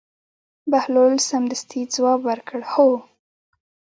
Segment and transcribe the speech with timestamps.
[0.71, 2.89] بهلول سمدستي ځواب ورکړ: هو.